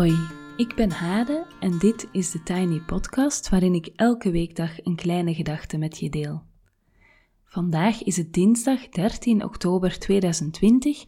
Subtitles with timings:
[0.00, 0.18] Hoi,
[0.56, 5.34] ik ben Hade en dit is de Tiny Podcast waarin ik elke weekdag een kleine
[5.34, 6.42] gedachte met je deel.
[7.44, 11.04] Vandaag is het dinsdag 13 oktober 2020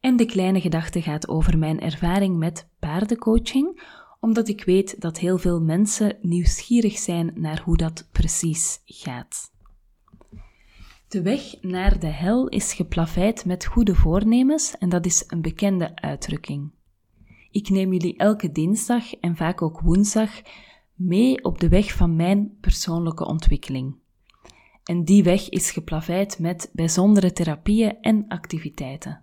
[0.00, 3.82] en de kleine gedachte gaat over mijn ervaring met paardencoaching,
[4.20, 9.50] omdat ik weet dat heel veel mensen nieuwsgierig zijn naar hoe dat precies gaat.
[11.08, 15.96] De weg naar de hel is geplaveid met goede voornemens en dat is een bekende
[15.96, 16.75] uitdrukking.
[17.56, 20.30] Ik neem jullie elke dinsdag en vaak ook woensdag
[20.94, 23.96] mee op de weg van mijn persoonlijke ontwikkeling.
[24.84, 29.22] En die weg is geplaveid met bijzondere therapieën en activiteiten.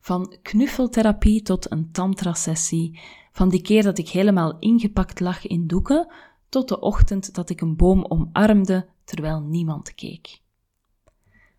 [0.00, 3.00] Van knuffeltherapie tot een tantra-sessie,
[3.32, 6.12] van die keer dat ik helemaal ingepakt lag in doeken,
[6.48, 10.40] tot de ochtend dat ik een boom omarmde terwijl niemand keek.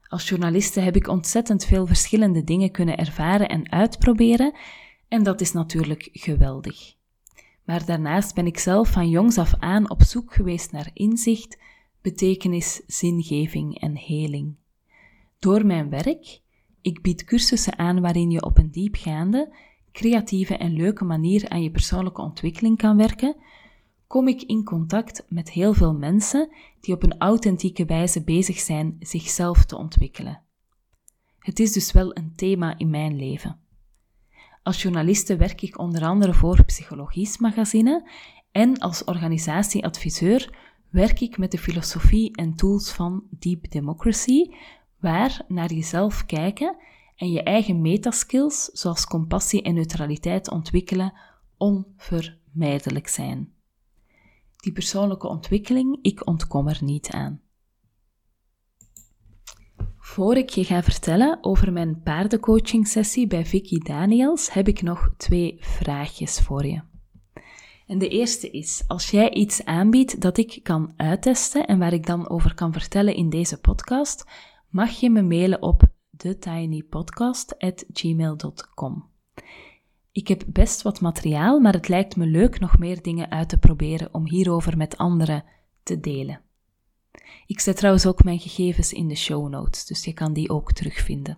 [0.08, 4.54] Als journaliste heb ik ontzettend veel verschillende dingen kunnen ervaren en uitproberen,
[5.10, 6.96] en dat is natuurlijk geweldig.
[7.64, 11.58] Maar daarnaast ben ik zelf van jongs af aan op zoek geweest naar inzicht,
[12.02, 14.56] betekenis, zingeving en heling.
[15.40, 16.42] Door mijn werk,
[16.82, 19.54] ik bied cursussen aan waarin je op een diepgaande,
[19.92, 23.36] creatieve en leuke manier aan je persoonlijke ontwikkeling kan werken,
[24.08, 26.50] kom ik in contact met heel veel mensen
[26.80, 30.42] die op een authentieke wijze bezig zijn zichzelf te ontwikkelen.
[31.40, 33.60] Het is dus wel een thema in mijn leven.
[34.70, 38.10] Als journaliste werk ik onder andere voor Psychologisch Magazine
[38.52, 40.58] en als organisatieadviseur
[40.90, 44.52] werk ik met de filosofie en tools van Deep Democracy,
[45.00, 46.78] waar naar jezelf kijken
[47.16, 51.14] en je eigen metaskills, zoals compassie en neutraliteit ontwikkelen,
[51.58, 53.54] onvermijdelijk zijn.
[54.58, 57.42] Die persoonlijke ontwikkeling, ik ontkom er niet aan.
[60.10, 65.14] Voor ik je ga vertellen over mijn paardencoaching sessie bij Vicky Daniels, heb ik nog
[65.18, 66.82] twee vraagjes voor je.
[67.88, 72.06] En de eerste is, als jij iets aanbiedt dat ik kan uittesten en waar ik
[72.06, 74.26] dan over kan vertellen in deze podcast,
[74.70, 75.84] mag je me mailen op
[76.18, 79.06] thetinypodcast.gmail.com.
[80.12, 83.58] Ik heb best wat materiaal, maar het lijkt me leuk nog meer dingen uit te
[83.58, 85.44] proberen om hierover met anderen
[85.84, 86.48] te delen.
[87.48, 90.74] Ik zet trouwens ook mijn gegevens in de show notes, dus je kan die ook
[90.74, 91.38] terugvinden.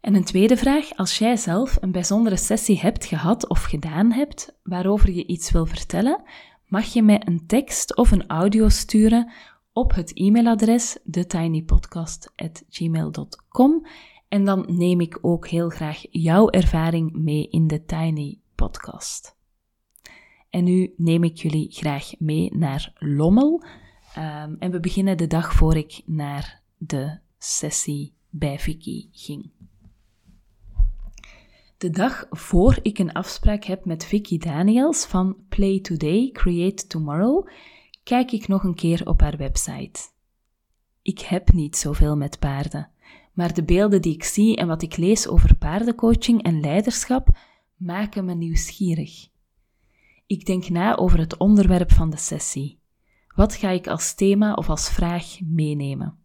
[0.00, 4.58] En een tweede vraag, als jij zelf een bijzondere sessie hebt gehad of gedaan hebt,
[4.62, 6.22] waarover je iets wil vertellen,
[6.66, 9.32] mag je mij een tekst of een audio sturen
[9.72, 13.86] op het e-mailadres thetinypodcast.gmail.com
[14.28, 19.36] en dan neem ik ook heel graag jouw ervaring mee in de Tiny Podcast.
[20.50, 23.64] En nu neem ik jullie graag mee naar Lommel,
[24.18, 29.50] Um, en we beginnen de dag voor ik naar de sessie bij Vicky ging.
[31.76, 37.48] De dag voor ik een afspraak heb met Vicky Daniels van Play Today, Create Tomorrow,
[38.02, 40.00] kijk ik nog een keer op haar website.
[41.02, 42.90] Ik heb niet zoveel met paarden,
[43.32, 47.28] maar de beelden die ik zie en wat ik lees over paardencoaching en leiderschap
[47.76, 49.28] maken me nieuwsgierig.
[50.26, 52.78] Ik denk na over het onderwerp van de sessie.
[53.38, 56.18] Wat ga ik als thema of als vraag meenemen?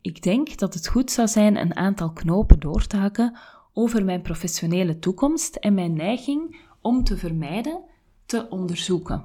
[0.00, 3.38] Ik denk dat het goed zou zijn een aantal knopen door te hakken
[3.72, 7.82] over mijn professionele toekomst en mijn neiging om te vermijden
[8.26, 9.24] te onderzoeken.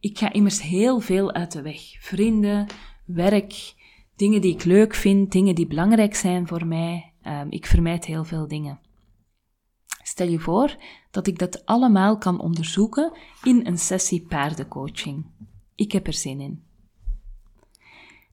[0.00, 1.80] Ik ga immers heel veel uit de weg.
[2.00, 2.66] Vrienden,
[3.04, 3.74] werk,
[4.16, 7.12] dingen die ik leuk vind, dingen die belangrijk zijn voor mij.
[7.26, 8.80] Um, ik vermijd heel veel dingen.
[10.02, 10.76] Stel je voor
[11.10, 15.26] dat ik dat allemaal kan onderzoeken in een sessie paardencoaching.
[15.78, 16.64] Ik heb er zin in.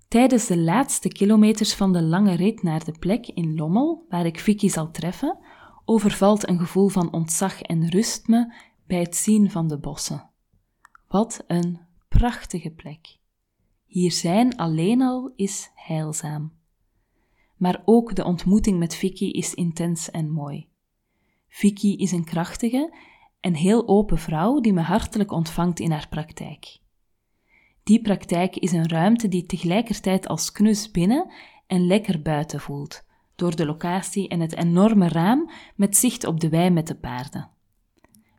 [0.07, 4.39] Tijdens de laatste kilometers van de lange rit naar de plek in Lommel, waar ik
[4.39, 5.37] Vicky zal treffen,
[5.85, 8.53] overvalt een gevoel van ontzag en rust me
[8.87, 10.29] bij het zien van de bossen.
[11.07, 13.17] Wat een prachtige plek.
[13.85, 16.53] Hier zijn alleen al is heilzaam.
[17.57, 20.67] Maar ook de ontmoeting met Vicky is intens en mooi.
[21.47, 22.93] Vicky is een krachtige
[23.39, 26.83] en heel open vrouw die me hartelijk ontvangt in haar praktijk.
[27.85, 31.31] Die praktijk is een ruimte die tegelijkertijd als knus binnen
[31.67, 33.05] en lekker buiten voelt,
[33.35, 37.49] door de locatie en het enorme raam met zicht op de wei met de paarden.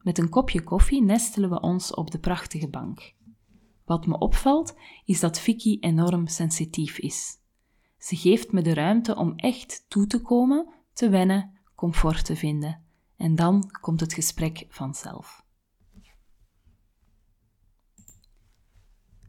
[0.02, 3.14] Met een kopje koffie nestelen we ons op de prachtige bank.
[3.84, 7.36] Wat me opvalt, is dat Vicky enorm sensitief is.
[7.98, 12.82] Ze geeft me de ruimte om echt toe te komen, te wennen, comfort te vinden.
[13.16, 15.45] En dan komt het gesprek vanzelf.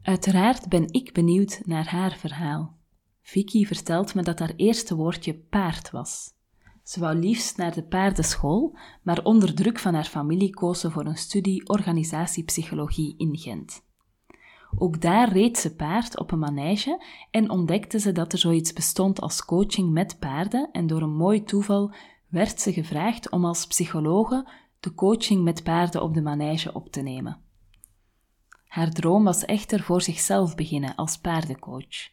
[0.08, 2.76] Uiteraard ben ik benieuwd naar haar verhaal.
[3.22, 6.30] Vicky vertelt me dat haar eerste woordje paard was.
[6.82, 11.06] Ze wou liefst naar de paardenschool, maar onder druk van haar familie koos ze voor
[11.06, 13.82] een studie organisatiepsychologie in Gent.
[14.78, 19.20] Ook daar reed ze paard op een manege en ontdekte ze dat er zoiets bestond
[19.20, 21.94] als coaching met paarden en door een mooi toeval
[22.28, 24.48] werd ze gevraagd om als psychologe
[24.80, 27.46] de coaching met paarden op de manege op te nemen.
[28.78, 32.08] Haar droom was echter voor zichzelf beginnen als paardencoach.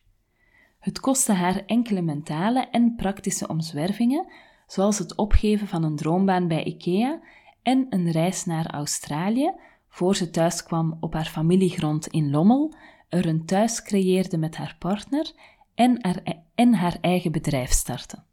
[0.79, 4.31] Het kostte haar enkele mentale en praktische omzwervingen,
[4.67, 7.21] zoals het opgeven van een droombaan bij IKEA
[7.61, 9.53] en een reis naar Australië,
[9.89, 12.73] voor ze thuis kwam op haar familiegrond in Lommel,
[13.09, 15.31] er een thuis creëerde met haar partner
[15.75, 18.23] en haar, en haar eigen bedrijf startte.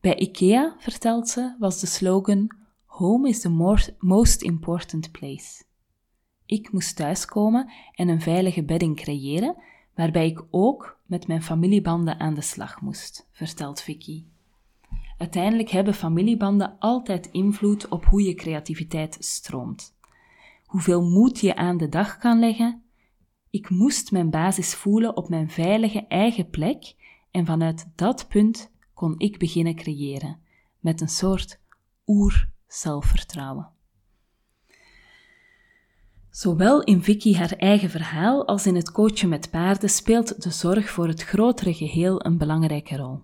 [0.00, 2.50] Bij IKEA, vertelt ze, was de slogan
[2.84, 5.66] Home is the most important place.
[6.48, 9.56] Ik moest thuiskomen en een veilige bedding creëren,
[9.94, 14.24] waarbij ik ook met mijn familiebanden aan de slag moest, vertelt Vicky.
[15.18, 19.96] Uiteindelijk hebben familiebanden altijd invloed op hoe je creativiteit stroomt.
[20.64, 22.82] Hoeveel moed je aan de dag kan leggen.
[23.50, 26.94] Ik moest mijn basis voelen op mijn veilige eigen plek
[27.30, 30.40] en vanuit dat punt kon ik beginnen creëren,
[30.80, 31.60] met een soort
[32.06, 33.76] oer-zelfvertrouwen.
[36.30, 40.90] Zowel in Vicky haar eigen verhaal als in het coachen met paarden speelt de zorg
[40.90, 43.20] voor het grotere geheel een belangrijke rol.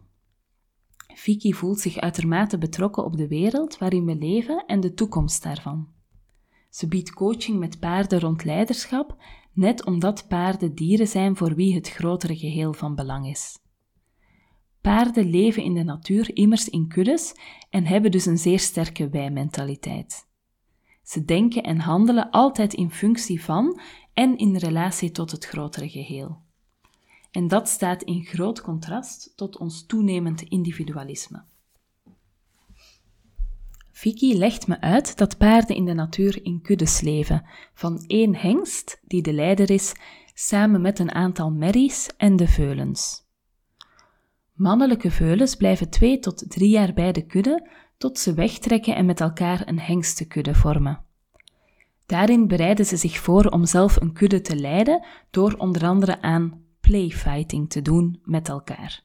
[1.14, 5.88] Vicky voelt zich uitermate betrokken op de wereld waarin we leven en de toekomst daarvan.
[6.70, 9.16] Ze biedt coaching met paarden rond leiderschap,
[9.52, 13.58] net omdat paarden dieren zijn voor wie het grotere geheel van belang is.
[14.80, 17.34] Paarden leven in de natuur immers in kuddes
[17.70, 20.26] en hebben dus een zeer sterke wij-mentaliteit.
[21.04, 23.80] Ze denken en handelen altijd in functie van
[24.14, 26.42] en in relatie tot het grotere geheel.
[27.30, 31.44] En dat staat in groot contrast tot ons toenemend individualisme.
[33.90, 39.00] Vicky legt me uit dat paarden in de natuur in kuddes leven, van één hengst,
[39.06, 39.92] die de leider is,
[40.34, 43.23] samen met een aantal merries en de veulens.
[44.54, 49.20] Mannelijke veulens blijven twee tot drie jaar bij de kudde, tot ze wegtrekken en met
[49.20, 51.04] elkaar een hengstenkudde vormen.
[52.06, 56.62] Daarin bereiden ze zich voor om zelf een kudde te leiden door onder andere aan
[56.80, 59.04] playfighting te doen met elkaar.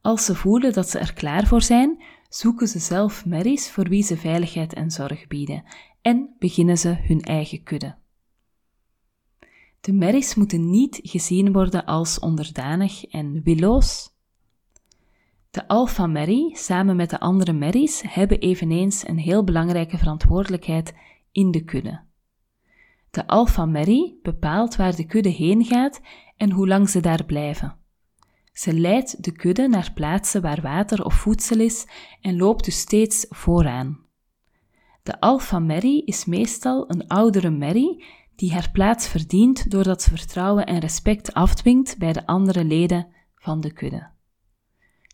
[0.00, 4.02] Als ze voelen dat ze er klaar voor zijn, zoeken ze zelf merries voor wie
[4.02, 5.64] ze veiligheid en zorg bieden
[6.02, 7.94] en beginnen ze hun eigen kudde.
[9.80, 14.11] De merries moeten niet gezien worden als onderdanig en willoos,
[15.52, 20.94] de Alpha Mary, samen met de andere Marys, hebben eveneens een heel belangrijke verantwoordelijkheid
[21.32, 22.00] in de kudde.
[23.10, 26.00] De Alpha Mary bepaalt waar de kudde heen gaat
[26.36, 27.76] en hoe lang ze daar blijven.
[28.52, 31.86] Ze leidt de kudde naar plaatsen waar water of voedsel is
[32.20, 33.98] en loopt dus steeds vooraan.
[35.02, 38.04] De Alpha Mary is meestal een oudere Mary
[38.36, 43.60] die haar plaats verdient doordat ze vertrouwen en respect afdwingt bij de andere leden van
[43.60, 44.11] de kudde.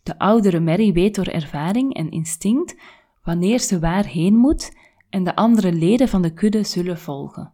[0.03, 2.75] De oudere Mary weet door ervaring en instinct
[3.23, 4.77] wanneer ze waarheen moet
[5.09, 7.53] en de andere leden van de kudde zullen volgen.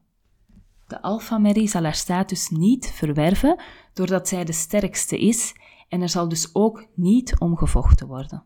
[0.88, 3.62] De Alpha Mary zal haar status niet verwerven
[3.93, 5.55] doordat zij de sterkste is
[5.89, 8.46] en er zal dus ook niet omgevochten worden.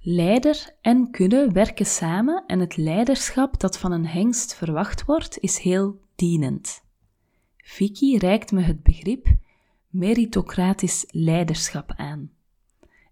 [0.00, 5.58] Leider en kudde werken samen en het leiderschap dat van een hengst verwacht wordt is
[5.58, 6.82] heel dienend.
[7.56, 9.26] Vicky reikt me het begrip
[9.94, 12.30] meritocratisch leiderschap aan.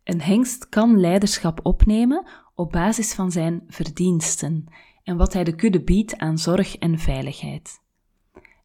[0.04, 4.64] Een hengst kan leiderschap opnemen op basis van zijn verdiensten
[5.02, 7.80] en wat hij de kudde biedt aan zorg en veiligheid.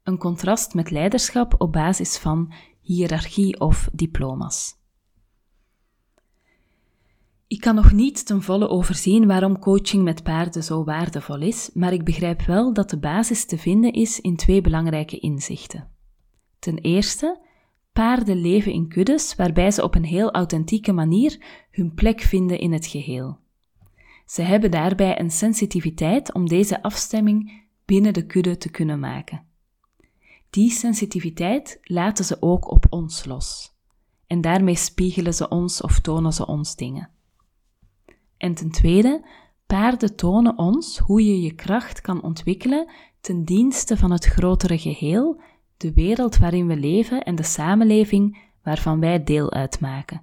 [0.03, 4.75] Een contrast met leiderschap op basis van hiërarchie of diploma's.
[7.47, 11.93] Ik kan nog niet ten volle overzien waarom coaching met paarden zo waardevol is, maar
[11.93, 15.89] ik begrijp wel dat de basis te vinden is in twee belangrijke inzichten.
[16.59, 17.45] Ten eerste
[17.97, 21.37] Paarden leven in kuddes waarbij ze op een heel authentieke manier
[21.71, 23.37] hun plek vinden in het geheel.
[24.25, 29.45] Ze hebben daarbij een sensitiviteit om deze afstemming binnen de kudde te kunnen maken.
[30.49, 33.75] Die sensitiviteit laten ze ook op ons los.
[34.27, 37.09] En daarmee spiegelen ze ons of tonen ze ons dingen.
[38.37, 39.25] En ten tweede,
[39.67, 45.41] paarden tonen ons hoe je je kracht kan ontwikkelen ten dienste van het grotere geheel
[45.77, 50.21] de wereld waarin we leven en de samenleving waarvan wij deel uitmaken,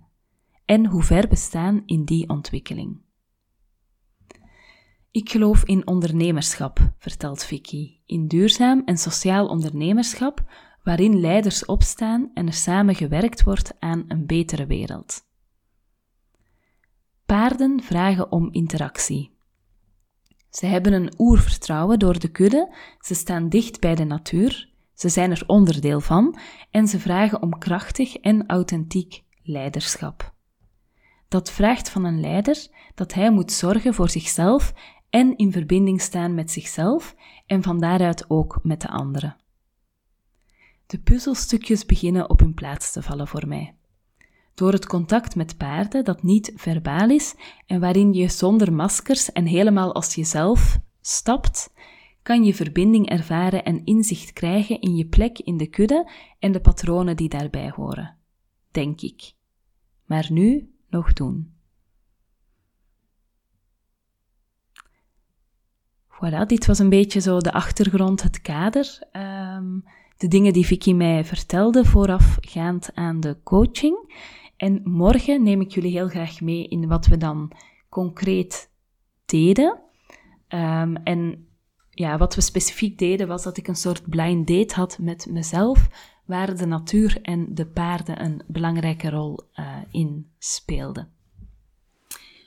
[0.65, 3.03] en hoe ver we staan in die ontwikkeling.
[5.11, 10.45] Ik geloof in ondernemerschap, vertelt Vicky, in duurzaam en sociaal ondernemerschap
[10.83, 15.23] waarin leiders opstaan en er samen gewerkt wordt aan een betere wereld.
[17.27, 19.33] paarden vragen om interactie.
[20.51, 25.31] Ze hebben een oervertrouwen door de kudde, ze staan dicht bij de natuur, ze zijn
[25.31, 26.39] er onderdeel van
[26.71, 30.33] en ze vragen om krachtig en authentiek leiderschap.
[31.29, 34.73] Dat vraagt van een leider dat hij moet zorgen voor zichzelf
[35.11, 37.15] en in verbinding staan met zichzelf
[37.47, 39.37] en van daaruit ook met de anderen.
[40.87, 43.75] De puzzelstukjes beginnen op hun plaats te vallen voor mij.
[44.55, 47.35] Door het contact met paarden dat niet verbaal is
[47.67, 51.73] en waarin je zonder maskers en helemaal als jezelf stapt,
[52.25, 56.61] kan je verbinding ervaren en inzicht krijgen in je plek in de kudde en de
[56.61, 58.17] patronen die daarbij horen.
[58.71, 59.33] Denk ik.
[60.05, 61.53] Maar nu nog doen.
[66.09, 68.99] Voilà, dit was een beetje zo de achtergrond, het kader.
[69.13, 69.85] Um,
[70.17, 74.15] de dingen die Vicky mij vertelde voorafgaand aan de coaching.
[74.57, 77.53] En morgen neem ik jullie heel graag mee in wat we dan
[77.89, 78.71] concreet
[79.25, 79.81] deden.
[80.49, 81.49] Um, en
[81.95, 85.89] ja, wat we specifiek deden was dat ik een soort blind date had met mezelf,
[86.25, 91.09] waar de natuur en de paarden een belangrijke rol uh, in speelden.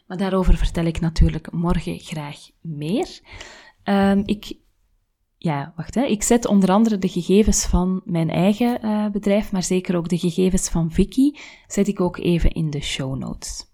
[0.07, 3.19] Maar daarover vertel ik natuurlijk morgen graag meer.
[3.83, 4.57] Um, ik,
[5.37, 6.03] ja, wacht, hè.
[6.03, 10.17] ik zet onder andere de gegevens van mijn eigen uh, bedrijf, maar zeker ook de
[10.17, 11.31] gegevens van Vicky,
[11.67, 13.66] zet ik ook even in de show notes.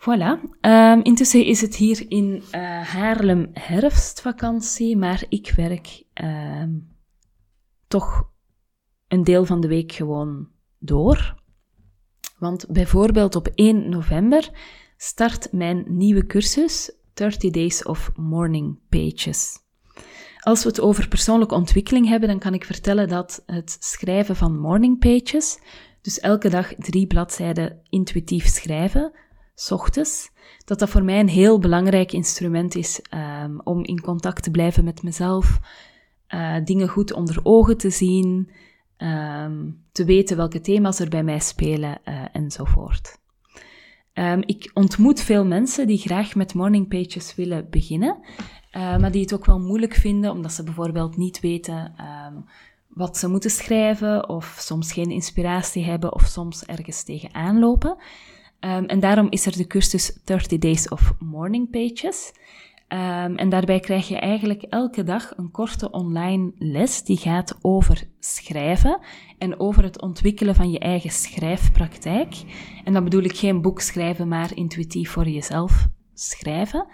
[0.00, 0.40] Voilà.
[0.60, 2.42] Um, intussen is het hier in uh,
[2.82, 6.96] Haarlem herfstvakantie, maar ik werk um,
[7.88, 8.30] toch
[9.08, 11.34] een deel van de week gewoon door.
[12.38, 14.50] Want bijvoorbeeld op 1 november
[14.96, 19.58] start mijn nieuwe cursus 30 Days of Morning Pages.
[20.40, 24.58] Als we het over persoonlijke ontwikkeling hebben, dan kan ik vertellen dat het schrijven van
[24.58, 25.58] morning pages,
[26.02, 29.12] dus elke dag drie bladzijden intuïtief schrijven,
[29.60, 30.30] s ochtends,
[30.64, 33.00] dat dat voor mij een heel belangrijk instrument is
[33.44, 35.60] um, om in contact te blijven met mezelf,
[36.28, 38.50] uh, dingen goed onder ogen te zien,
[38.98, 43.18] um, te weten welke thema's er bij mij spelen uh, enzovoort.
[44.14, 48.18] Um, ik ontmoet veel mensen die graag met morning pages willen beginnen,
[48.72, 51.94] uh, maar die het ook wel moeilijk vinden omdat ze bijvoorbeeld niet weten
[52.88, 57.96] wat ze moeten schrijven of soms geen inspiratie hebben of soms ergens tegenaan lopen.
[58.60, 62.32] Um, en daarom is er de cursus 30 Days of Morning Pages.
[62.88, 68.02] Um, en daarbij krijg je eigenlijk elke dag een korte online les die gaat over
[68.18, 68.98] schrijven
[69.38, 72.34] en over het ontwikkelen van je eigen schrijfpraktijk.
[72.84, 76.86] En dan bedoel ik geen boek schrijven, maar intuïtief voor jezelf schrijven.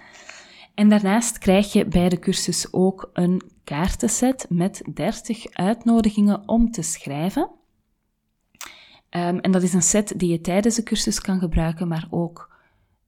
[0.74, 6.82] En daarnaast krijg je bij de cursus ook een kaartenset met 30 uitnodigingen om te
[6.82, 7.50] schrijven.
[9.16, 12.56] Um, en dat is een set die je tijdens de cursus kan gebruiken, maar ook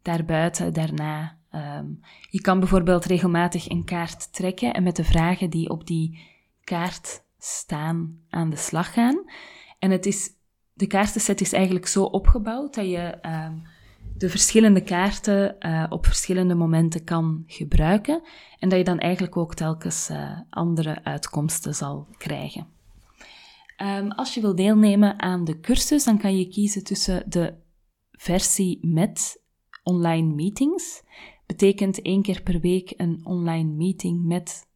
[0.02, 2.00] daarbuiten, daarna Um,
[2.30, 6.18] je kan bijvoorbeeld regelmatig een kaart trekken en met de vragen die op die
[6.64, 9.24] kaart staan aan de slag gaan.
[9.78, 10.30] En het is,
[10.72, 13.62] de kaartenset is eigenlijk zo opgebouwd dat je um,
[14.16, 18.22] de verschillende kaarten uh, op verschillende momenten kan gebruiken
[18.58, 22.66] en dat je dan eigenlijk ook telkens uh, andere uitkomsten zal krijgen.
[23.82, 27.54] Um, als je wil deelnemen aan de cursus, dan kan je kiezen tussen de
[28.12, 29.42] versie met
[29.82, 31.02] online meetings
[31.48, 34.68] betekent één keer per week een online meeting met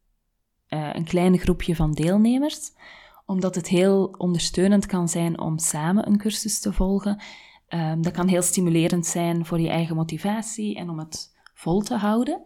[0.69, 2.71] uh, een klein groepje van deelnemers,
[3.25, 7.21] omdat het heel ondersteunend kan zijn om samen een cursus te volgen.
[7.69, 11.95] Um, dat kan heel stimulerend zijn voor je eigen motivatie en om het vol te
[11.95, 12.41] houden.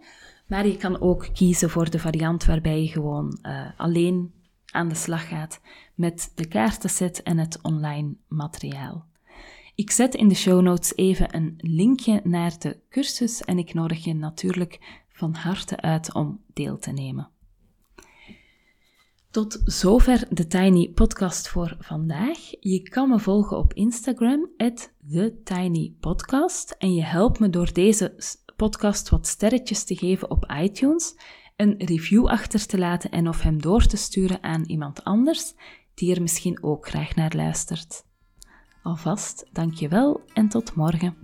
[0.48, 4.34] Maar je kan ook kiezen voor de variant waarbij je gewoon uh, alleen
[4.78, 5.62] aan de slag gaat
[5.96, 9.06] met de kaartenset en het online materiaal.
[9.76, 14.04] Ik zet in de show notes even een linkje naar de cursus en ik nodig
[14.04, 17.30] je natuurlijk van harte uit om deel te nemen.
[19.32, 22.38] Tot zover de Tiny Podcast voor vandaag.
[22.60, 26.76] Je kan me volgen op Instagram, TheTinyPodcast.
[26.78, 28.16] En je helpt me door deze
[28.56, 31.16] podcast wat sterretjes te geven op iTunes,
[31.58, 35.54] een review achter te laten en of hem door te sturen aan iemand anders
[35.94, 38.06] die er misschien ook graag naar luistert.
[38.84, 41.16] Alvast dankjewel en tot morgen.